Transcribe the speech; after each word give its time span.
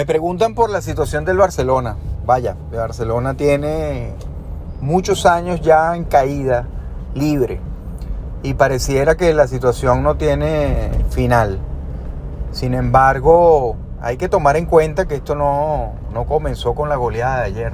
Me 0.00 0.06
preguntan 0.06 0.54
por 0.54 0.70
la 0.70 0.80
situación 0.80 1.26
del 1.26 1.36
Barcelona. 1.36 1.94
Vaya, 2.24 2.56
el 2.72 2.78
Barcelona 2.78 3.34
tiene 3.34 4.14
muchos 4.80 5.26
años 5.26 5.60
ya 5.60 5.94
en 5.94 6.04
caída 6.04 6.64
libre 7.14 7.60
y 8.42 8.54
pareciera 8.54 9.18
que 9.18 9.34
la 9.34 9.46
situación 9.46 10.02
no 10.02 10.16
tiene 10.16 10.90
final. 11.10 11.58
Sin 12.50 12.72
embargo, 12.72 13.76
hay 14.00 14.16
que 14.16 14.30
tomar 14.30 14.56
en 14.56 14.64
cuenta 14.64 15.06
que 15.06 15.16
esto 15.16 15.34
no, 15.34 15.92
comenzó 16.26 16.74
con 16.74 16.88
la 16.88 16.96
goleada 16.96 17.40
de 17.40 17.44
ayer. 17.44 17.72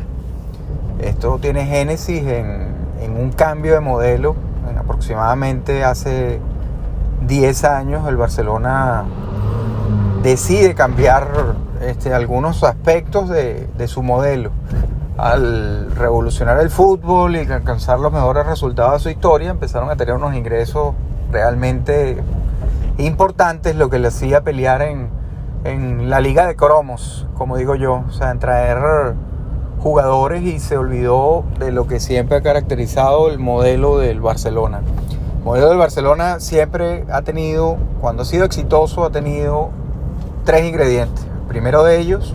Esto 0.98 1.38
tiene 1.38 1.64
génesis 1.64 2.26
en, 2.26 2.74
en 3.02 3.16
un 3.16 3.30
cambio 3.30 3.74
de 3.74 3.80
modelo. 3.80 4.34
En 4.68 4.76
aproximadamente 4.78 5.84
hace 5.84 6.40
10 7.24 7.62
años 7.62 8.08
el 8.08 8.16
Barcelona 8.16 9.04
decide 10.24 10.74
cambiar 10.74 11.65
este, 11.82 12.14
algunos 12.14 12.62
aspectos 12.64 13.28
de, 13.28 13.88
su 13.88 14.02
modelo. 14.02 14.50
Al 15.16 15.90
revolucionar 15.92 16.60
el 16.60 16.70
fútbol 16.70 17.36
y 17.36 17.40
alcanzar 17.40 17.98
los 17.98 18.12
mejores 18.12 18.46
resultados 18.46 18.94
de 18.94 18.98
su 18.98 19.10
historia, 19.10 19.50
empezaron 19.50 19.90
a 19.90 19.96
tener 19.96 20.14
unos 20.14 20.34
ingresos 20.34 20.94
realmente 21.30 22.18
importantes, 22.98 23.76
lo 23.76 23.88
que 23.88 23.98
le 23.98 24.08
hacía 24.08 24.42
pelear 24.42 24.82
en, 24.82 25.08
en 25.64 26.10
la 26.10 26.20
liga 26.20 26.46
de 26.46 26.54
cromos, 26.54 27.26
como 27.34 27.56
digo 27.56 27.74
yo, 27.74 28.04
o 28.08 28.12
sea, 28.12 28.30
en 28.30 28.38
traer 28.38 28.78
jugadores 29.78 30.42
y 30.42 30.58
se 30.58 30.76
olvidó 30.76 31.44
de 31.58 31.72
lo 31.72 31.86
que 31.86 32.00
siempre 32.00 32.36
ha 32.36 32.42
caracterizado 32.42 33.30
el 33.30 33.38
modelo 33.38 33.98
del 33.98 34.20
Barcelona. 34.20 34.80
El 35.38 35.44
modelo 35.44 35.68
del 35.68 35.78
Barcelona 35.78 36.40
siempre 36.40 37.04
ha 37.10 37.22
tenido, 37.22 37.76
cuando 38.00 38.22
ha 38.22 38.26
sido 38.26 38.44
exitoso, 38.44 39.04
ha 39.04 39.10
tenido 39.10 39.70
tres 40.44 40.64
ingredientes. 40.64 41.26
Primero 41.48 41.84
de 41.84 41.98
ellos, 41.98 42.34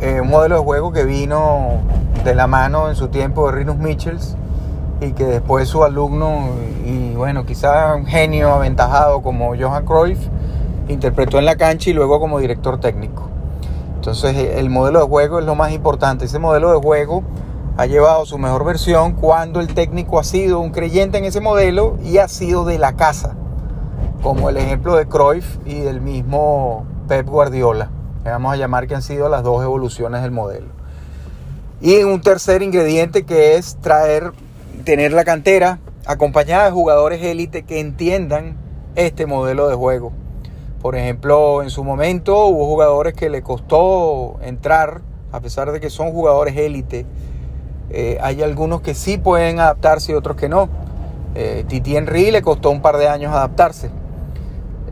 eh, 0.00 0.20
un 0.20 0.28
modelo 0.28 0.56
de 0.56 0.62
juego 0.62 0.92
que 0.92 1.04
vino 1.04 1.80
de 2.24 2.34
la 2.34 2.46
mano 2.46 2.88
en 2.88 2.96
su 2.96 3.08
tiempo 3.08 3.46
de 3.46 3.58
Rinus 3.58 3.76
Michels 3.76 4.36
y 5.00 5.12
que 5.12 5.24
después 5.24 5.68
su 5.68 5.84
alumno 5.84 6.48
y, 6.84 7.14
bueno, 7.14 7.44
quizá 7.44 7.94
un 7.94 8.06
genio 8.06 8.52
aventajado 8.52 9.22
como 9.22 9.54
Johan 9.56 9.84
Cruyff 9.84 10.18
interpretó 10.88 11.38
en 11.38 11.44
la 11.44 11.56
cancha 11.56 11.90
y 11.90 11.92
luego 11.92 12.18
como 12.18 12.38
director 12.38 12.80
técnico. 12.80 13.28
Entonces 13.96 14.34
el 14.56 14.70
modelo 14.70 15.00
de 15.00 15.06
juego 15.06 15.38
es 15.38 15.44
lo 15.44 15.54
más 15.54 15.72
importante. 15.72 16.24
Ese 16.24 16.38
modelo 16.38 16.72
de 16.72 16.78
juego 16.78 17.22
ha 17.76 17.86
llevado 17.86 18.24
su 18.26 18.38
mejor 18.38 18.64
versión 18.64 19.12
cuando 19.12 19.60
el 19.60 19.74
técnico 19.74 20.18
ha 20.18 20.24
sido 20.24 20.60
un 20.60 20.70
creyente 20.70 21.18
en 21.18 21.26
ese 21.26 21.40
modelo 21.40 21.96
y 22.02 22.18
ha 22.18 22.28
sido 22.28 22.64
de 22.64 22.78
la 22.78 22.94
casa 22.94 23.36
como 24.22 24.50
el 24.50 24.56
ejemplo 24.56 24.96
de 24.96 25.06
Cruyff 25.06 25.58
y 25.64 25.80
del 25.80 26.00
mismo 26.00 26.84
Pep 27.10 27.26
Guardiola, 27.26 27.90
vamos 28.24 28.52
a 28.52 28.56
llamar 28.56 28.86
que 28.86 28.94
han 28.94 29.02
sido 29.02 29.28
las 29.28 29.42
dos 29.42 29.64
evoluciones 29.64 30.22
del 30.22 30.30
modelo. 30.30 30.68
Y 31.80 32.04
un 32.04 32.20
tercer 32.20 32.62
ingrediente 32.62 33.24
que 33.24 33.56
es 33.56 33.78
traer, 33.80 34.30
tener 34.84 35.12
la 35.12 35.24
cantera 35.24 35.80
acompañada 36.06 36.66
de 36.66 36.70
jugadores 36.70 37.20
élite 37.20 37.64
que 37.64 37.80
entiendan 37.80 38.56
este 38.94 39.26
modelo 39.26 39.66
de 39.66 39.74
juego. 39.74 40.12
Por 40.80 40.94
ejemplo, 40.94 41.64
en 41.64 41.70
su 41.70 41.82
momento 41.82 42.46
hubo 42.46 42.64
jugadores 42.66 43.14
que 43.14 43.28
le 43.28 43.42
costó 43.42 44.38
entrar, 44.42 45.00
a 45.32 45.40
pesar 45.40 45.72
de 45.72 45.80
que 45.80 45.90
son 45.90 46.12
jugadores 46.12 46.56
élite. 46.56 47.06
Eh, 47.90 48.18
hay 48.22 48.40
algunos 48.40 48.82
que 48.82 48.94
sí 48.94 49.18
pueden 49.18 49.58
adaptarse 49.58 50.12
y 50.12 50.14
otros 50.14 50.36
que 50.36 50.48
no. 50.48 50.68
Eh, 51.34 51.64
Titi 51.66 51.96
Henry 51.96 52.30
le 52.30 52.40
costó 52.40 52.70
un 52.70 52.80
par 52.80 52.98
de 52.98 53.08
años 53.08 53.34
adaptarse. 53.34 53.90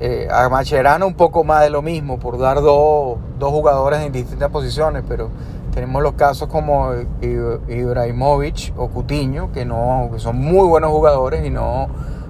Eh, 0.00 0.28
a 0.30 0.48
Macherano 0.48 1.08
un 1.08 1.14
poco 1.14 1.42
más 1.42 1.62
de 1.62 1.70
lo 1.70 1.82
mismo, 1.82 2.18
por 2.18 2.38
dar 2.38 2.60
dos, 2.60 3.18
jugadores 3.40 4.00
en 4.00 4.12
distintas 4.12 4.48
posiciones, 4.50 5.02
pero 5.08 5.28
tenemos 5.74 6.02
los 6.02 6.12
casos 6.12 6.48
como 6.48 6.92
Ibrahimovic 7.20 8.74
o 8.76 8.88
Cutiño, 8.88 9.50
que, 9.50 9.64
no, 9.64 10.08
que 10.12 10.20
son 10.20 10.38
muy 10.38 10.68
buenos 10.68 10.92
jugadores 10.92 11.44
y 11.44 11.50
no, 11.50 11.88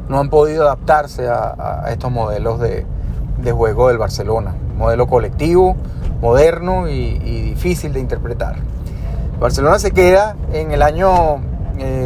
no 0.09 0.19
han 0.19 0.31
podido 0.31 0.63
adaptarse 0.65 1.29
a, 1.29 1.85
estos 1.91 2.11
modelos 2.11 2.59
de, 2.59 2.87
juego 3.53 3.89
del 3.89 3.99
Barcelona. 3.99 4.55
Modelo 4.77 5.07
colectivo, 5.07 5.77
moderno 6.23 6.89
y, 6.89 7.19
difícil 7.19 7.93
de 7.93 8.01
interpretar. 8.01 8.57
Barcelona 9.39 9.79
se 9.79 9.91
queda 9.91 10.37
en 10.53 10.71
el 10.73 10.83
año 10.83 11.41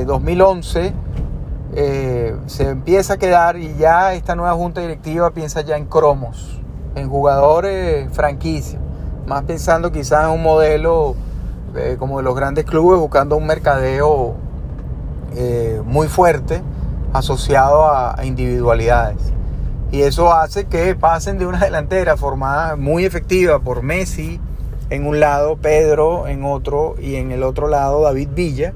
2011 0.06 0.87
eh, 0.87 0.93
se 2.47 2.69
empieza 2.69 3.15
a 3.15 3.16
quedar 3.16 3.56
y 3.56 3.75
ya 3.76 4.15
esta 4.15 4.34
nueva 4.34 4.54
junta 4.54 4.81
directiva 4.81 5.31
piensa 5.31 5.60
ya 5.62 5.76
en 5.76 5.87
cromos, 5.87 6.60
en 6.94 7.09
jugadores 7.09 8.12
franquicia, 8.12 8.78
más 9.26 9.44
pensando 9.44 9.93
quizás 9.93 10.25
en 10.25 10.31
un 10.31 10.42
modelo 10.42 11.15
eh, 11.75 11.97
como 11.98 12.19
de 12.19 12.25
los 12.25 12.34
grandes 12.34 12.65
clubes, 12.65 13.00
buscando 13.00 13.37
un 13.37 13.47
mercadeo 13.47 14.34
eh, 15.34 15.81
muy 15.84 16.09
fuerte 16.09 16.62
asociado 17.12 17.88
a, 17.88 18.16
individualidades. 18.25 19.32
Y 19.91 20.03
eso 20.03 20.32
hace 20.32 20.66
que 20.66 20.94
pasen 20.94 21.38
de 21.38 21.47
una 21.47 21.59
delantera 21.59 22.16
formada 22.16 22.76
muy 22.76 23.04
efectiva 23.04 23.59
por 23.59 23.82
Messi 23.82 24.41
en 24.91 25.06
un 25.06 25.21
lado, 25.21 25.56
Pedro 25.56 26.26
en 26.26 26.44
otro 26.44 26.97
y 27.00 27.16
en 27.16 27.32
el 27.32 27.42
otro 27.42 27.69
lado 27.69 28.03
David 28.03 28.28
Villa, 28.34 28.72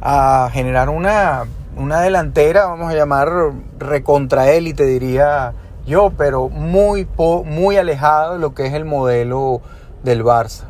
a 0.00 0.48
generar 0.52 0.88
una 0.88 1.44
una 1.76 2.00
delantera, 2.00 2.66
vamos 2.66 2.92
a 2.92 2.96
llamar 2.96 3.30
recontraélite, 3.78 4.84
diría 4.84 5.52
yo, 5.86 6.12
pero 6.16 6.48
muy, 6.48 7.06
muy 7.44 7.76
alejado 7.76 8.34
de 8.34 8.38
lo 8.38 8.54
que 8.54 8.66
es 8.66 8.74
el 8.74 8.84
modelo 8.84 9.60
del 10.02 10.24
Barça. 10.24 10.64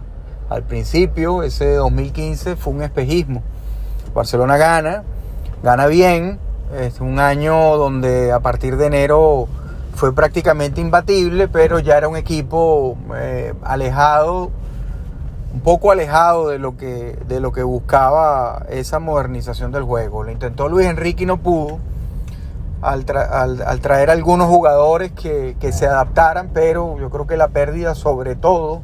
Al 0.49 0.63
principio, 0.63 1.43
ese 1.43 1.75
2015 1.75 2.57
fue 2.57 2.73
un 2.73 2.83
espejismo. 2.83 3.43
Barcelona 4.15 4.57
gana, 4.57 5.05
gana 5.63 5.87
bien, 5.87 6.39
es 6.79 7.01
un 7.01 7.19
año 7.19 7.77
donde 7.77 8.33
a 8.33 8.41
partir 8.41 8.77
de 8.77 8.87
enero 8.87 9.49
fue 9.95 10.15
prácticamente 10.15 10.81
imbatible, 10.81 11.49
pero 11.49 11.79
ya 11.79 11.97
era 11.99 12.09
un 12.09 12.17
equipo 12.17 12.97
eh, 13.17 13.55
alejado 13.63 14.51
un 15.53 15.61
poco 15.61 15.91
alejado 15.91 16.49
de 16.49 16.59
lo 16.59 16.77
que, 16.77 17.19
de 17.27 17.41
lo 17.41 17.53
que 17.53 17.63
buscaba 17.63 18.67
esa 18.71 18.99
modernización 18.99 19.73
del 19.73 19.83
juego. 19.83 20.23
Lo 20.23 20.31
intentó 20.31 20.69
Luis 20.69 20.87
Enrique 20.87 21.25
y 21.25 21.27
no 21.27 21.39
pudo, 21.39 21.79
al, 22.83 23.05
traer 23.05 24.11
algunos 24.11 24.49
jugadores 24.49 25.13
que, 25.13 25.57
se 25.73 25.87
adaptaran, 25.87 26.51
pero 26.53 26.99
yo 26.99 27.11
creo 27.11 27.27
que 27.27 27.37
la 27.37 27.49
pérdida 27.49 27.95
sobre 27.95 28.37
todo 28.37 28.83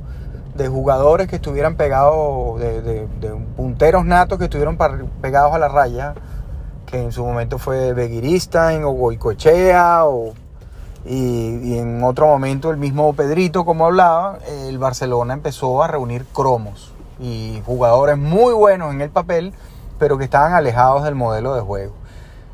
de 0.54 0.68
jugadores 0.68 1.28
que 1.28 1.36
estuvieran 1.36 1.76
pegados, 1.76 2.58
de, 2.58 3.06
punteros 3.56 4.04
natos 4.04 4.38
que 4.38 4.44
estuvieron 4.44 4.76
pegados 5.20 5.54
a 5.54 5.58
la 5.58 5.68
raya, 5.68 6.14
que 6.86 7.02
en 7.02 7.12
su 7.12 7.24
momento 7.24 7.58
fue 7.58 7.92
Beguiristain 7.92 8.84
o 8.84 8.90
Goicochea 8.90 10.06
o 10.06 10.34
y, 11.08 11.78
en 11.78 12.02
otro 12.02 12.26
momento 12.26 12.70
el 12.70 12.76
mismo 12.76 13.12
Pedrito, 13.12 13.64
como 13.64 13.86
hablaba, 13.86 14.38
el 14.48 14.78
Barcelona 14.78 15.34
empezó 15.34 15.82
a 15.82 15.88
reunir 15.88 16.24
cromos 16.26 16.92
y 17.20 17.62
jugadores 17.64 18.18
muy 18.18 18.52
buenos 18.52 18.92
en 18.92 19.00
el 19.00 19.10
papel, 19.10 19.54
pero 19.98 20.18
que 20.18 20.24
estaban 20.24 20.52
alejados 20.52 21.04
del 21.04 21.14
modelo 21.14 21.54
de 21.54 21.60
juego. 21.60 21.94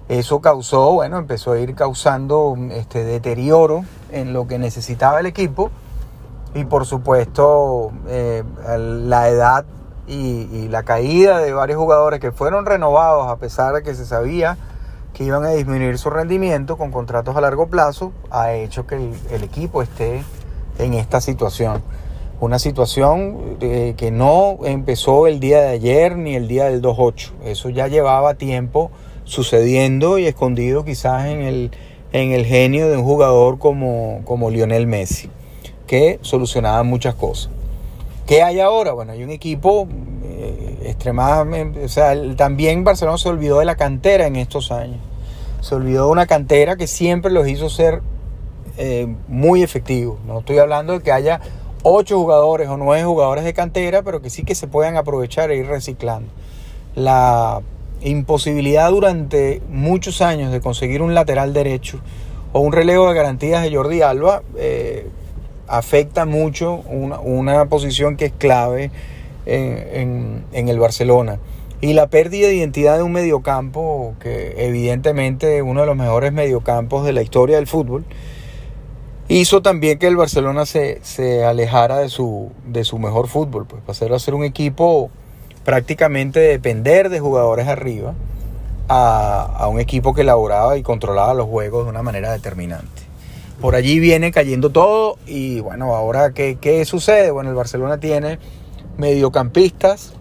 Eso 0.08 0.40
causó, 0.40 0.92
bueno, 0.92 1.18
empezó 1.18 1.52
a 1.52 1.58
ir 1.58 1.74
causando 1.74 2.56
este 2.70 3.04
deterioro 3.04 3.84
en 4.10 4.32
lo 4.32 4.46
que 4.46 4.58
necesitaba 4.58 5.20
el 5.20 5.26
equipo 5.26 5.70
y 6.54 6.64
por 6.64 6.84
supuesto 6.84 7.92
eh, 8.08 8.44
la 8.76 9.28
edad 9.28 9.64
y, 10.06 10.48
y 10.52 10.68
la 10.68 10.82
caída 10.82 11.38
de 11.38 11.52
varios 11.54 11.78
jugadores 11.78 12.20
que 12.20 12.32
fueron 12.32 12.66
renovados 12.66 13.28
a 13.28 13.36
pesar 13.36 13.72
de 13.74 13.82
que 13.82 13.94
se 13.94 14.04
sabía 14.04 14.58
que 15.14 15.24
iban 15.24 15.44
a 15.44 15.50
disminuir 15.50 15.98
su 15.98 16.10
rendimiento 16.10 16.76
con 16.76 16.90
contratos 16.90 17.36
a 17.36 17.40
largo 17.40 17.66
plazo, 17.66 18.12
ha 18.30 18.52
hecho 18.54 18.86
que 18.86 18.96
el, 18.96 19.42
equipo 19.42 19.82
esté 19.82 20.22
en 20.78 20.94
esta 20.94 21.20
situación. 21.20 21.82
Una 22.40 22.58
situación 22.58 23.56
eh, 23.60 23.94
que 23.96 24.10
no 24.10 24.58
empezó 24.64 25.26
el 25.26 25.38
día 25.38 25.60
de 25.60 25.68
ayer 25.68 26.16
ni 26.16 26.34
el 26.34 26.48
día 26.48 26.64
del 26.64 26.82
2-8. 26.82 27.32
Eso 27.44 27.68
ya 27.68 27.88
llevaba 27.88 28.34
tiempo 28.34 28.90
sucediendo 29.24 30.18
y 30.18 30.26
escondido 30.26 30.84
quizás 30.84 31.26
en 31.26 31.42
el, 31.42 31.70
en 32.12 32.32
el 32.32 32.44
genio 32.44 32.88
de 32.88 32.96
un 32.96 33.04
jugador 33.04 33.58
como, 33.58 34.22
como 34.24 34.50
Lionel 34.50 34.86
Messi, 34.86 35.30
que 35.86 36.18
solucionaba 36.22 36.82
muchas 36.82 37.14
cosas. 37.14 37.50
¿Qué 38.26 38.42
hay 38.42 38.60
ahora? 38.60 38.92
Bueno, 38.92 39.12
hay 39.12 39.22
un 39.22 39.30
equipo 39.30 39.86
extremadamente, 40.86 41.84
o 41.84 41.88
sea, 41.88 42.14
también 42.36 42.84
Barcelona 42.84 43.18
se 43.18 43.28
olvidó 43.28 43.58
de 43.58 43.64
la 43.64 43.76
cantera 43.76 44.26
en 44.26 44.36
estos 44.36 44.72
años. 44.72 44.98
Se 45.60 45.74
olvidó 45.74 46.06
de 46.06 46.12
una 46.12 46.26
cantera 46.26 46.76
que 46.76 46.86
siempre 46.86 47.30
los 47.30 47.46
hizo 47.46 47.70
ser 47.70 48.02
eh, 48.78 49.14
muy 49.28 49.62
efectivos. 49.62 50.18
No 50.26 50.40
estoy 50.40 50.58
hablando 50.58 50.94
de 50.94 51.00
que 51.00 51.12
haya 51.12 51.40
ocho 51.82 52.18
jugadores 52.18 52.68
o 52.68 52.76
nueve 52.76 53.04
jugadores 53.04 53.44
de 53.44 53.54
cantera, 53.54 54.02
pero 54.02 54.22
que 54.22 54.30
sí 54.30 54.44
que 54.44 54.54
se 54.54 54.66
puedan 54.66 54.96
aprovechar 54.96 55.50
e 55.50 55.56
ir 55.56 55.66
reciclando. 55.66 56.30
La 56.94 57.60
imposibilidad 58.02 58.90
durante 58.90 59.62
muchos 59.68 60.22
años 60.22 60.52
de 60.52 60.60
conseguir 60.60 61.02
un 61.02 61.14
lateral 61.14 61.52
derecho 61.52 62.00
o 62.52 62.60
un 62.60 62.72
relevo 62.72 63.08
de 63.08 63.14
garantías 63.14 63.62
de 63.62 63.74
Jordi 63.74 64.02
Alba 64.02 64.42
eh, 64.56 65.08
afecta 65.68 66.26
mucho 66.26 66.82
una, 66.86 67.64
posición 67.66 68.16
que 68.16 68.26
es 68.26 68.32
clave 68.32 68.90
en, 69.46 70.44
el 70.52 70.78
Barcelona. 70.78 71.38
Y 71.80 71.94
la 71.94 72.06
pérdida 72.06 72.48
de 72.48 72.54
identidad 72.54 72.96
de 72.96 73.02
un 73.02 73.12
mediocampo, 73.12 74.14
que 74.20 74.54
evidentemente 74.66 75.62
uno 75.62 75.80
de 75.80 75.86
los 75.86 75.96
mejores 75.96 76.32
mediocampos 76.32 77.04
de 77.04 77.12
la 77.12 77.22
historia 77.22 77.56
del 77.56 77.66
fútbol, 77.66 78.04
hizo 79.28 79.62
también 79.62 79.98
que 79.98 80.06
el 80.06 80.16
Barcelona 80.16 80.64
se, 80.66 81.44
alejara 81.44 81.98
de 81.98 82.08
su, 82.08 82.52
de 82.66 82.84
su 82.84 82.98
mejor 82.98 83.28
fútbol, 83.28 83.66
pues 83.66 83.82
pasó 83.84 84.12
a 84.14 84.18
ser 84.18 84.34
un 84.34 84.44
equipo 84.44 85.10
prácticamente 85.64 86.40
de 86.40 86.48
depender 86.48 87.08
de 87.08 87.20
jugadores 87.20 87.66
arriba 87.66 88.14
a, 88.88 89.68
un 89.70 89.80
equipo 89.80 90.14
que 90.14 90.22
elaboraba 90.22 90.76
y 90.76 90.82
controlaba 90.82 91.34
los 91.34 91.46
juegos 91.46 91.84
de 91.84 91.90
una 91.90 92.02
manera 92.02 92.32
determinante. 92.32 93.02
Por 93.60 93.74
allí 93.74 94.00
viene 94.00 94.32
cayendo 94.32 94.70
todo 94.70 95.18
y 95.26 95.60
bueno, 95.60 95.94
ahora 95.94 96.32
¿qué, 96.32 96.58
qué 96.60 96.84
sucede? 96.84 97.30
Bueno, 97.30 97.50
el 97.50 97.56
Barcelona 97.56 97.98
tiene 97.98 98.38
mediocampistas 98.96 100.12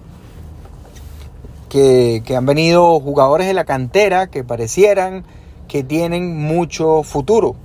que, 1.70 2.24
han 2.36 2.46
venido 2.46 3.00
jugadores 3.00 3.48
de 3.48 3.54
la 3.54 3.64
cantera 3.64 4.28
que 4.28 4.44
parecieran 4.44 5.24
que 5.68 5.84
tienen 5.84 6.38
mucho 6.38 7.04
futuro. 7.04 7.56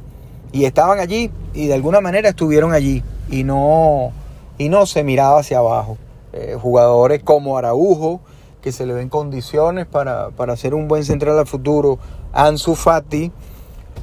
Y 0.52 0.64
estaban 0.64 1.00
allí 1.00 1.30
y 1.54 1.66
de 1.66 1.74
alguna 1.74 2.00
manera 2.00 2.28
estuvieron 2.28 2.72
allí. 2.72 3.02
Y 3.28 3.42
no, 3.42 4.12
y 4.58 4.68
no 4.68 4.86
se 4.86 5.02
miraba 5.02 5.40
hacia 5.40 5.58
abajo. 5.58 5.98
Eh, 6.32 6.56
jugadores 6.60 7.22
como 7.22 7.58
Araujo, 7.58 8.20
que 8.62 8.70
se 8.70 8.86
le 8.86 8.94
ven 8.94 9.08
condiciones 9.08 9.86
para, 9.86 10.30
para 10.30 10.52
hacer 10.52 10.74
un 10.74 10.86
buen 10.86 11.04
central 11.04 11.38
al 11.38 11.46
futuro, 11.46 11.98
Ansu 12.32 12.76
Fati, 12.76 13.32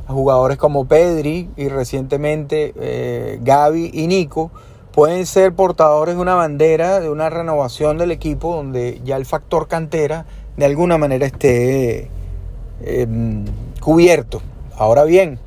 jugadores 0.07 0.57
como 0.57 0.85
Pedri 0.85 1.49
y 1.56 1.69
recientemente 1.69 2.73
eh, 2.75 3.39
Gaby 3.41 3.91
y 3.94 4.07
Nico, 4.07 4.51
pueden 4.94 5.25
ser 5.25 5.54
portadores 5.54 6.16
de 6.16 6.22
una 6.22 6.36
bandera, 6.36 7.00
de 7.00 7.10
una 7.10 7.30
renovación 7.30 7.98
del 7.98 8.12
equipo 8.12 8.56
donde 8.56 9.01
ya 9.04 9.18
el 9.18 9.25
factor 9.25 9.68
cantera 9.68 10.25
de 10.56 10.66
alguna 10.66 11.00
manera 11.00 11.25
esté 11.25 12.10
em, 12.86 13.44
cubierto. 13.81 14.42
Ahora 14.78 15.04
bien, 15.04 15.40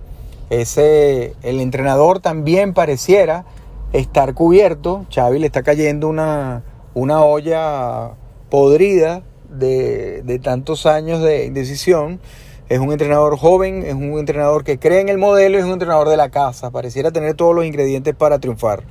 ese, 0.50 1.34
el 1.42 1.60
entrenador 1.60 2.18
también 2.18 2.74
pareciera 2.74 3.44
estar 3.92 4.34
cubierto. 4.34 5.06
Xavi 5.14 5.38
le 5.38 5.46
está 5.46 5.62
cayendo 5.62 6.08
una, 6.08 6.64
una 6.94 7.24
olla 7.24 8.14
podrida 8.50 9.22
de, 9.48 10.22
de 10.22 10.38
tantos 10.40 10.86
años 10.86 11.22
de 11.22 11.46
indecisión. 11.46 12.20
Es 12.68 12.80
un 12.80 12.90
entrenador 12.90 13.38
joven, 13.38 13.84
es 13.86 13.94
un 13.94 14.18
entrenador 14.18 14.64
que 14.64 14.80
cree 14.80 15.00
en 15.00 15.08
el 15.08 15.18
modelo, 15.18 15.56
es 15.56 15.64
un 15.64 15.70
entrenador 15.70 16.08
de 16.08 16.16
la 16.16 16.30
casa. 16.30 16.72
Pareciera 16.72 17.12
tener 17.12 17.34
todos 17.34 17.54
los 17.54 17.64
ingredientes 17.64 18.12
para 18.12 18.40
triunfar. 18.40 18.82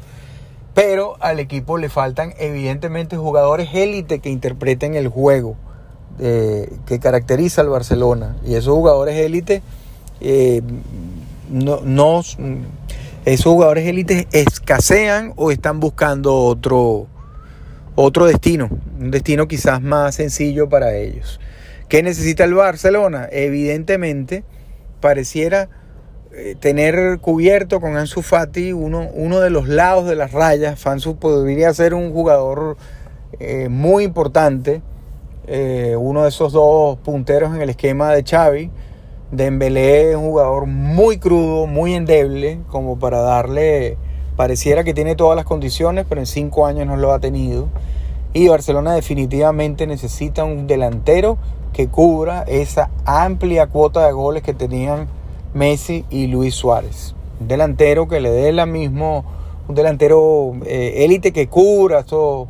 Pero 0.75 1.15
al 1.21 1.39
equipo 1.39 1.79
le 1.79 1.89
faltan 1.89 2.35
evidentemente 2.37 3.17
jugadores 3.17 3.69
élite 3.73 4.19
que 4.19 4.29
interpreten 4.29 4.93
el 4.93 5.07
juego 5.07 5.55
eh, 6.19 6.71
que 6.85 6.99
caracteriza 6.99 7.61
al 7.61 7.69
Barcelona. 7.69 8.35
Y 8.45 8.53
esos 8.53 8.75
jugadores 8.75 9.15
élite 9.15 9.63
eh, 10.21 10.61
no, 11.49 12.21
esos 13.25 13.45
jugadores 13.45 13.87
élite 13.87 14.27
escasean 14.31 15.33
o 15.35 15.51
están 15.51 15.79
buscando 15.79 16.35
otro, 16.35 17.07
otro 17.95 18.25
destino, 18.25 18.69
un 18.99 19.11
destino 19.11 19.47
quizás 19.47 19.81
más 19.81 20.15
sencillo 20.15 20.69
para 20.69 20.95
ellos. 20.95 21.39
¿Qué 21.89 22.01
necesita 22.03 22.43
el 22.43 22.53
Barcelona? 22.53 23.27
Evidentemente, 23.31 24.43
pareciera 25.01 25.69
eh, 26.37 26.55
tener 26.59 27.19
cubierto 27.21 27.79
con 27.79 27.95
Ansu 27.95 28.21
Fati 28.21 28.73
uno, 28.73 29.07
uno 29.13 29.39
de 29.39 29.49
los 29.49 29.69
lados 29.69 30.05
de 30.05 30.17
las 30.17 30.33
rayas. 30.33 30.85
Ansu 30.85 31.15
podría 31.15 31.73
ser 31.73 31.93
un 31.93 32.11
jugador 32.11 32.75
eh, 33.39 33.69
muy 33.69 34.03
importante, 34.03 34.81
eh, 35.47 35.95
uno 35.97 36.23
de 36.23 36.29
esos 36.29 36.51
dos 36.51 36.97
punteros 36.97 37.55
en 37.55 37.61
el 37.61 37.69
esquema 37.69 38.11
de 38.11 38.23
Xavi. 38.23 38.69
Dembélé 39.31 40.11
es 40.11 40.17
un 40.17 40.25
jugador 40.25 40.65
muy 40.65 41.19
crudo, 41.19 41.67
muy 41.67 41.93
endeble, 41.93 42.59
como 42.67 42.99
para 42.99 43.21
darle, 43.21 43.97
pareciera 44.35 44.83
que 44.83 44.93
tiene 44.93 45.15
todas 45.15 45.37
las 45.37 45.45
condiciones, 45.45 46.05
pero 46.09 46.19
en 46.19 46.27
cinco 46.27 46.65
años 46.65 46.85
no 46.85 46.97
lo 46.97 47.13
ha 47.13 47.19
tenido. 47.19 47.69
Y 48.33 48.49
Barcelona 48.49 48.93
definitivamente 48.93 49.87
necesita 49.87 50.43
un 50.43 50.67
delantero 50.67 51.37
que 51.71 51.87
cubra 51.87 52.43
esa 52.45 52.89
amplia 53.05 53.67
cuota 53.67 54.05
de 54.05 54.11
goles 54.11 54.43
que 54.43 54.53
tenían 54.53 55.07
Messi 55.55 56.05
y 56.11 56.27
Luis 56.27 56.53
Suárez. 56.53 57.15
Un 57.39 57.47
delantero 57.47 58.07
que 58.07 58.19
le 58.19 58.29
dé 58.29 58.51
la 58.51 58.67
mismo, 58.67 59.25
un 59.67 59.73
delantero 59.73 60.53
eh, 60.65 61.03
élite 61.03 61.33
que 61.33 61.47
cubra 61.47 62.01
esto, 62.01 62.47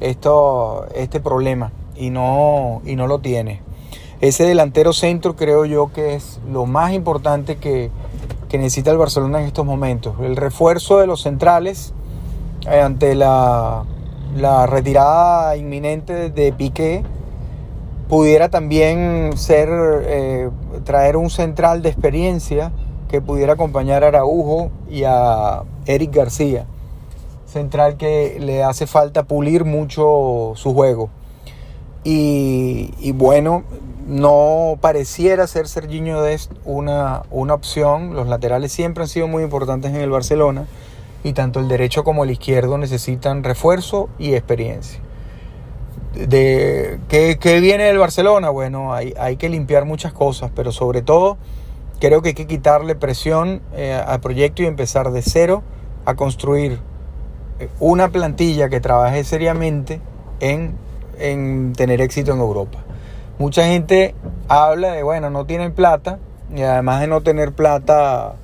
esto, 0.00 0.86
este 0.94 1.20
problema 1.20 1.72
y 1.96 2.10
no, 2.10 2.82
y 2.84 2.96
no 2.96 3.06
lo 3.06 3.20
tiene. 3.20 3.62
Ese 4.20 4.44
delantero 4.44 4.92
centro 4.92 5.34
creo 5.34 5.64
yo 5.64 5.90
que 5.90 6.14
es 6.14 6.38
lo 6.52 6.66
más 6.66 6.92
importante 6.92 7.56
que, 7.56 7.90
que 8.50 8.58
necesita 8.58 8.90
el 8.90 8.98
Barcelona 8.98 9.40
en 9.40 9.46
estos 9.46 9.64
momentos. 9.64 10.16
El 10.20 10.36
refuerzo 10.36 10.98
de 10.98 11.06
los 11.06 11.22
centrales 11.22 11.94
eh, 12.70 12.80
ante 12.80 13.14
la 13.14 13.84
la 14.36 14.66
retirada 14.66 15.56
inminente 15.56 16.30
de 16.30 16.52
Piqué 16.52 17.02
pudiera 18.12 18.50
también 18.50 19.38
ser 19.38 19.70
eh, 19.72 20.50
traer 20.84 21.16
un 21.16 21.30
central 21.30 21.80
de 21.80 21.88
experiencia 21.88 22.70
que 23.08 23.22
pudiera 23.22 23.54
acompañar 23.54 24.04
a 24.04 24.08
Araujo 24.08 24.70
y 24.90 25.04
a 25.04 25.62
Eric 25.86 26.14
García. 26.14 26.66
Central 27.46 27.96
que 27.96 28.36
le 28.38 28.64
hace 28.64 28.86
falta 28.86 29.22
pulir 29.22 29.64
mucho 29.64 30.52
su 30.56 30.74
juego. 30.74 31.08
Y, 32.04 33.12
bueno, 33.12 33.64
no 34.06 34.76
pareciera 34.82 35.46
ser 35.46 35.66
Serginho 35.66 36.20
Dest 36.20 36.52
una, 36.66 37.22
una 37.30 37.54
opción. 37.54 38.14
Los 38.14 38.28
laterales 38.28 38.72
siempre 38.72 39.04
han 39.04 39.08
sido 39.08 39.26
muy 39.26 39.42
importantes 39.42 39.90
en 39.90 40.02
el 40.02 40.10
Barcelona 40.10 40.66
y 41.24 41.32
tanto 41.32 41.60
el 41.60 41.68
derecho 41.68 42.04
como 42.04 42.24
el 42.24 42.30
izquierdo 42.30 42.76
necesitan 42.76 43.42
refuerzo 43.42 44.10
y 44.18 44.34
experiencia. 44.34 45.01
De, 46.14 46.98
¿qué, 47.08 47.60
viene 47.60 47.84
del 47.84 47.98
Barcelona? 47.98 48.50
Bueno, 48.50 48.92
hay, 48.92 49.14
hay, 49.18 49.36
que 49.36 49.48
limpiar 49.48 49.86
muchas 49.86 50.12
cosas, 50.12 50.50
pero 50.54 50.70
sobre 50.70 51.00
todo 51.00 51.38
creo 52.00 52.20
que 52.20 52.30
hay 52.30 52.34
que 52.34 52.46
quitarle 52.46 52.94
presión 52.94 53.62
eh, 53.74 53.94
al 53.94 54.20
proyecto 54.20 54.62
y 54.62 54.66
empezar 54.66 55.10
de 55.10 55.22
cero 55.22 55.62
a 56.04 56.14
construir 56.14 56.80
eh, 57.60 57.68
una 57.80 58.10
plantilla 58.10 58.68
que 58.68 58.80
trabaje 58.80 59.24
seriamente 59.24 60.00
en, 60.40 60.74
en 61.18 61.72
tener 61.74 62.00
éxito 62.00 62.32
en 62.32 62.40
Europa. 62.40 62.78
Mucha 63.38 63.64
gente 63.64 64.14
habla 64.48 64.92
de, 64.92 65.02
bueno, 65.02 65.30
no 65.30 65.46
tienen 65.46 65.72
plata 65.72 66.18
y 66.54 66.62
además 66.62 67.00
de 67.00 67.06
no 67.06 67.22
tener 67.22 67.52
plata 67.52 68.34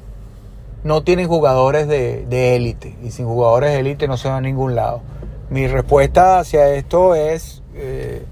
no 0.84 1.02
tienen 1.02 1.28
jugadores 1.28 1.86
de 1.88 2.56
élite. 2.56 2.96
y 3.02 3.10
sin 3.10 3.26
jugadores 3.26 3.72
de 3.72 3.80
élite 3.80 4.08
no 4.08 4.16
se 4.16 4.28
va 4.28 4.38
a 4.38 4.40
ningún 4.40 4.74
lado. 4.74 5.02
Mi 5.50 5.66
respuesta 5.66 6.38
hacia 6.38 6.74
esto 6.74 7.14
es, 7.14 7.62
eh, 7.74 8.22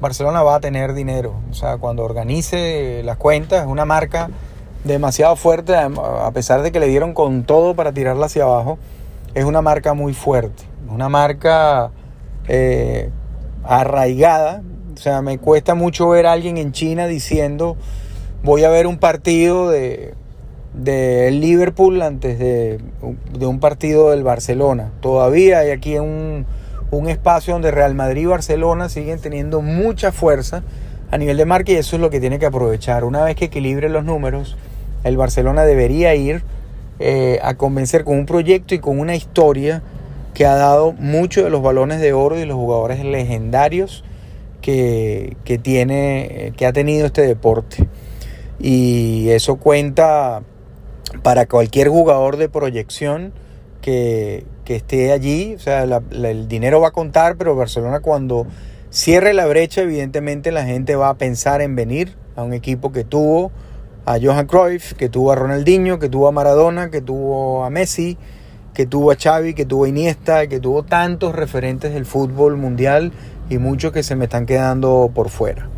Barcelona 0.00 0.42
va 0.42 0.56
a 0.56 0.60
tener 0.60 0.92
dinero. 0.92 1.34
O 1.50 1.54
sea, 1.54 1.78
cuando 1.78 2.04
organice 2.04 3.02
las 3.04 3.16
cuentas, 3.16 3.62
es 3.62 3.66
una 3.66 3.84
marca 3.84 4.28
demasiado 4.84 5.36
fuerte, 5.36 5.74
a 5.74 6.30
pesar 6.32 6.62
de 6.62 6.70
que 6.72 6.78
le 6.78 6.86
dieron 6.86 7.14
con 7.14 7.44
todo 7.44 7.74
para 7.74 7.92
tirarla 7.92 8.26
hacia 8.26 8.44
abajo, 8.44 8.78
es 9.34 9.44
una 9.44 9.62
marca 9.62 9.94
muy 9.94 10.12
fuerte. 10.12 10.64
Una 10.88 11.08
marca 11.08 11.90
eh, 12.46 13.10
arraigada. 13.64 14.62
O 14.94 14.98
sea, 14.98 15.22
me 15.22 15.38
cuesta 15.38 15.74
mucho 15.74 16.08
ver 16.10 16.26
a 16.26 16.32
alguien 16.32 16.58
en 16.58 16.72
China 16.72 17.06
diciendo, 17.06 17.76
voy 18.42 18.64
a 18.64 18.68
ver 18.68 18.86
un 18.86 18.98
partido 18.98 19.70
de 19.70 20.14
del 20.76 21.40
Liverpool 21.40 22.02
antes 22.02 22.38
de, 22.38 22.78
un 23.00 23.60
partido 23.60 24.10
del 24.10 24.22
Barcelona. 24.22 24.92
Todavía 25.00 25.60
hay 25.60 25.70
aquí 25.70 25.98
un, 25.98 26.46
un 26.90 27.08
espacio 27.08 27.52
donde 27.52 27.70
Real 27.70 27.94
Madrid 27.94 28.22
y 28.22 28.26
Barcelona 28.26 28.88
siguen 28.88 29.20
teniendo 29.20 29.60
mucha 29.60 30.12
fuerza 30.12 30.62
a 31.10 31.18
nivel 31.18 31.36
de 31.36 31.44
marca 31.44 31.72
y 31.72 31.76
eso 31.76 31.96
es 31.96 32.02
lo 32.02 32.10
que 32.10 32.20
tiene 32.20 32.38
que 32.38 32.46
aprovechar. 32.46 33.04
Una 33.04 33.22
vez 33.24 33.36
que 33.36 33.46
equilibre 33.46 33.88
los 33.88 34.04
números, 34.04 34.56
el 35.04 35.16
Barcelona 35.16 35.64
debería 35.64 36.14
ir 36.14 36.42
eh, 36.98 37.38
a 37.42 37.54
convencer 37.54 38.04
con 38.04 38.18
un 38.18 38.26
proyecto 38.26 38.74
y 38.74 38.78
con 38.78 38.98
una 38.98 39.14
historia 39.14 39.82
que 40.34 40.46
ha 40.46 40.54
dado 40.54 40.92
muchos 40.92 41.44
de 41.44 41.50
los 41.50 41.62
balones 41.62 42.00
de 42.00 42.12
oro 42.12 42.38
y 42.38 42.44
los 42.44 42.56
jugadores 42.56 43.04
legendarios 43.04 44.04
que, 44.60 45.36
que, 45.44 45.58
tiene, 45.58 46.52
que 46.56 46.66
ha 46.66 46.72
tenido 46.72 47.06
este 47.06 47.22
deporte. 47.22 47.88
Y 48.58 49.28
eso 49.30 49.56
cuenta 49.56 50.42
para 51.22 51.46
cualquier 51.46 51.88
jugador 51.88 52.36
de 52.36 52.48
proyección 52.48 53.32
que, 53.80 54.44
esté 54.74 55.12
allí. 55.12 55.54
O 55.54 55.58
sea, 55.60 55.84
el 55.84 56.48
dinero 56.48 56.80
va 56.80 56.88
a 56.88 56.92
contar, 56.92 57.36
pero 57.36 57.54
Barcelona 57.54 58.00
cuando 58.00 58.46
cierre 58.90 59.32
la 59.32 59.46
brecha, 59.46 59.82
evidentemente 59.82 60.50
la 60.50 60.64
gente 60.64 60.96
va 60.96 61.10
a 61.10 61.14
pensar 61.14 61.60
en 61.60 61.76
venir 61.76 62.16
a 62.34 62.42
un 62.42 62.52
equipo 62.52 62.90
que 62.90 63.04
tuvo 63.04 63.52
a 64.04 64.18
Johan 64.20 64.46
Cruyff, 64.46 64.94
que 64.94 65.08
tuvo 65.08 65.32
a 65.32 65.36
Ronaldinho, 65.36 65.98
que 65.98 66.08
tuvo 66.08 66.26
a 66.26 66.32
Maradona, 66.32 66.90
que 66.90 67.00
tuvo 67.00 67.64
a 67.64 67.70
Messi 67.70 68.18
que 68.76 68.84
tuvo 68.84 69.10
a 69.10 69.16
Xavi, 69.16 69.54
que 69.54 69.64
tuvo 69.64 69.84
a 69.84 69.88
Iniesta, 69.88 70.48
que 70.48 70.60
tuvo 70.60 70.82
tantos 70.82 71.34
referentes 71.34 71.94
del 71.94 72.04
fútbol 72.04 72.58
mundial 72.58 73.10
y 73.48 73.56
muchos 73.56 73.90
que 73.90 74.02
se 74.02 74.16
me 74.16 74.24
están 74.24 74.44
quedando 74.44 75.10
por 75.14 75.30
fuera. 75.30 75.70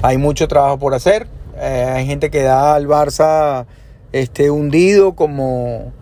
Hay 0.00 0.16
mucho 0.16 0.46
trabajo 0.46 0.78
por 0.78 0.94
hacer. 0.94 1.26
Eh, 1.58 1.92
hay 1.92 2.06
gente 2.06 2.30
que 2.30 2.42
da 2.42 2.76
al 2.76 2.86
Barça 2.86 3.66
este, 4.12 4.48
hundido 4.48 5.16
como, 5.16 5.92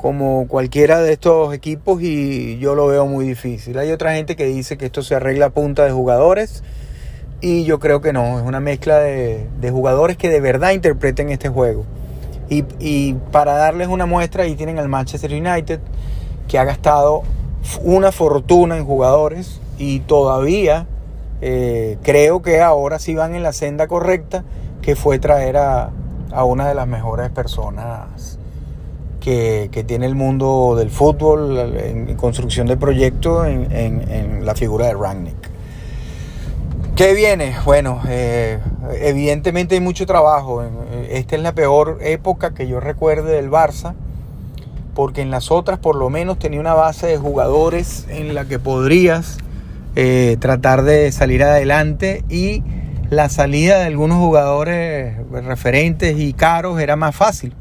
como 0.00 0.48
cualquiera 0.48 1.02
de 1.02 1.12
estos 1.12 1.52
equipos 1.52 2.00
y 2.00 2.58
yo 2.58 2.74
lo 2.74 2.86
veo 2.86 3.04
muy 3.04 3.26
difícil. 3.26 3.78
Hay 3.78 3.92
otra 3.92 4.14
gente 4.14 4.34
que 4.34 4.46
dice 4.46 4.78
que 4.78 4.86
esto 4.86 5.02
se 5.02 5.14
arregla 5.14 5.46
a 5.46 5.50
punta 5.50 5.84
de 5.84 5.92
jugadores 5.92 6.62
y 7.42 7.64
yo 7.64 7.78
creo 7.80 8.00
que 8.00 8.14
no, 8.14 8.38
es 8.38 8.46
una 8.46 8.60
mezcla 8.60 8.98
de, 8.98 9.70
jugadores 9.70 10.16
que 10.16 10.30
de 10.30 10.40
verdad 10.40 10.70
interpreten 10.70 11.28
este 11.28 11.50
juego. 11.50 11.84
Y, 12.48 13.14
para 13.30 13.52
darles 13.52 13.88
una 13.88 14.06
muestra, 14.06 14.44
ahí 14.44 14.56
tienen 14.56 14.78
al 14.78 14.88
Manchester 14.88 15.32
United, 15.32 15.80
que 16.48 16.58
ha 16.58 16.64
gastado 16.64 17.22
una 17.82 18.10
fortuna 18.10 18.78
en 18.78 18.86
jugadores 18.86 19.60
y 19.78 20.00
todavía 20.00 20.86
eh, 21.42 21.98
creo 22.02 22.42
que 22.42 22.60
ahora 22.60 22.98
sí 22.98 23.14
van 23.14 23.34
en 23.34 23.42
la 23.42 23.52
senda 23.52 23.86
correcta, 23.86 24.44
que 24.80 24.96
fue 24.96 25.18
traer 25.18 25.58
a, 25.58 25.90
una 26.44 26.66
de 26.66 26.74
las 26.74 26.88
mejores 26.88 27.28
personas 27.30 28.39
que, 29.20 29.84
tiene 29.86 30.06
el 30.06 30.14
mundo 30.14 30.74
del 30.76 30.90
fútbol 30.90 31.56
en, 31.58 32.16
construcción 32.16 32.66
de 32.66 32.76
proyectos 32.76 33.46
en, 33.46 34.44
la 34.44 34.54
figura 34.54 34.86
de 34.86 34.94
Rangnick. 34.94 35.50
¿Qué 36.96 37.14
viene? 37.14 37.54
Bueno, 37.64 38.00
eh, 38.08 38.58
evidentemente 39.00 39.74
hay 39.74 39.80
mucho 39.80 40.06
trabajo. 40.06 40.64
Esta 41.08 41.36
es 41.36 41.42
la 41.42 41.54
peor 41.54 41.98
época 42.00 42.52
que 42.52 42.66
yo 42.66 42.80
recuerde 42.80 43.32
del 43.36 43.50
Barça, 43.50 43.94
porque 44.94 45.22
en 45.22 45.30
las 45.30 45.50
otras 45.50 45.78
por 45.78 45.96
lo 45.96 46.10
menos 46.10 46.38
tenía 46.38 46.60
una 46.60 46.74
base 46.74 47.06
de 47.06 47.16
jugadores 47.16 48.06
en 48.08 48.34
la 48.34 48.46
que 48.46 48.58
podrías 48.58 49.38
eh, 49.96 50.36
tratar 50.40 50.82
de 50.82 51.10
salir 51.12 51.42
adelante 51.42 52.24
y 52.28 52.62
la 53.10 53.28
salida 53.28 53.78
de 53.78 53.86
algunos 53.86 54.18
jugadores 54.18 55.16
referentes 55.30 56.18
y 56.18 56.32
caros 56.32 56.80
era 56.80 56.96
más 56.96 57.14
fácil. 57.14 57.52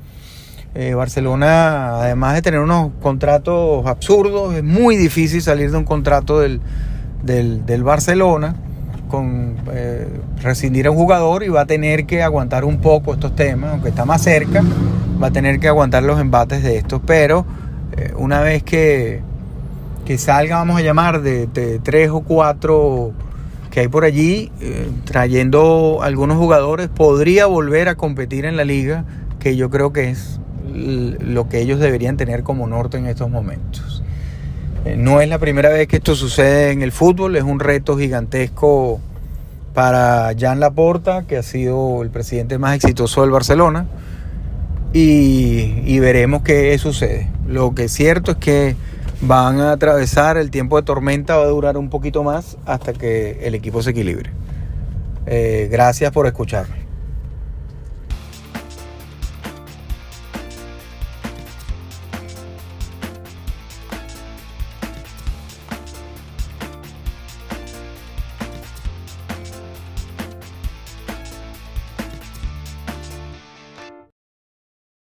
Eh, 0.76 0.94
Barcelona, 0.94 2.02
además 2.02 2.36
de 2.36 2.42
tener 2.42 2.60
unos 2.60 2.92
contratos 3.02 3.86
absurdos, 3.88 4.56
es 4.56 4.64
muy 4.64 4.96
difícil 4.98 5.42
salir 5.42 5.72
de 5.72 5.78
un 5.78 5.84
contrato 5.84 6.40
del, 6.40 6.62
del, 7.24 7.84
Barcelona 7.84 8.56
con 9.10 9.56
eh, 9.74 10.08
rescindir 10.42 10.88
a 10.88 10.92
un 10.92 10.98
jugador 10.98 11.44
y 11.44 11.50
va 11.50 11.62
a 11.62 11.66
tener 11.66 12.06
que 12.06 12.22
aguantar 12.22 12.66
un 12.66 12.80
poco 12.80 13.14
estos 13.14 13.36
temas, 13.36 13.72
aunque 13.72 13.90
está 13.90 14.06
más 14.06 14.22
cerca, 14.22 14.64
va 15.22 15.28
a 15.28 15.32
tener 15.32 15.60
que 15.60 15.68
aguantar 15.68 16.04
los 16.04 16.20
embates 16.20 16.62
de 16.62 16.78
estos, 16.78 17.02
pero 17.06 17.46
una 18.16 18.40
vez 18.40 18.64
que, 18.64 19.22
que 20.10 20.18
salga, 20.18 20.56
vamos 20.56 20.80
a 20.80 20.82
llamar, 20.82 21.22
de, 21.22 21.80
tres 21.84 22.10
o 22.10 22.22
cuatro 22.22 23.12
que 23.70 23.82
hay 23.82 23.88
por 23.88 24.06
allí, 24.06 24.52
eh, 24.60 24.90
trayendo 25.06 26.00
algunos 26.02 26.38
jugadores, 26.38 26.88
podría 26.88 27.46
volver 27.46 27.90
a 27.90 27.94
competir 27.94 28.46
en 28.46 28.58
la 28.58 28.66
liga, 28.66 29.06
que 29.40 29.56
yo 29.56 29.70
creo 29.70 29.94
que 29.94 30.10
es 30.10 30.39
lo 30.74 31.50
que 31.50 31.60
ellos 31.60 31.80
deberían 31.80 32.18
tener 32.18 32.44
como 32.44 32.68
norte 32.68 32.98
en 32.98 33.08
estos 33.08 33.30
momentos. 33.30 34.04
Eh, 34.86 34.96
no 34.98 35.22
es 35.22 35.30
la 35.30 35.40
primera 35.40 35.70
vez 35.70 35.88
que 35.88 35.98
esto 35.98 36.16
sucede 36.16 36.72
en 36.72 36.82
el 36.82 36.92
fútbol, 36.92 37.36
es 37.36 37.44
un 37.44 37.60
reto 37.60 37.98
gigantesco 37.98 39.00
para 39.74 40.34
Jan 40.38 40.60
Laporta, 40.60 41.24
que 41.24 41.38
ha 41.38 41.44
sido 41.44 42.02
el 42.02 42.10
presidente 42.10 42.58
más 42.58 42.76
exitoso 42.76 43.22
del 43.22 43.32
Barcelona, 43.32 43.86
y, 44.94 46.00
veremos 46.00 46.42
qué 46.42 46.76
sucede. 46.80 47.30
Lo 47.48 47.76
que 47.76 47.86
es 47.86 47.92
cierto 47.92 48.32
es 48.32 48.38
que 48.38 48.76
van 49.22 49.60
a 49.60 49.74
atravesar 49.74 50.38
el 50.38 50.50
tiempo 50.50 50.78
de 50.78 50.84
tormenta, 50.84 51.36
va 51.36 51.44
a 51.44 51.48
durar 51.48 51.78
un 51.78 51.90
poquito 51.90 52.24
más 52.24 52.58
hasta 52.66 52.94
que 52.94 53.40
el 53.44 53.54
equipo 53.54 53.84
se 53.84 53.92
equilibre. 53.92 54.32
Eh, 55.28 55.68
gracias 55.72 56.12
por 56.12 56.26
escucharme. 56.26 56.89